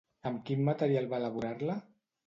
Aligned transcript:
Amb 0.29 0.39
quin 0.47 0.63
material 0.71 1.13
va 1.15 1.21
elaborar-la? 1.25 1.81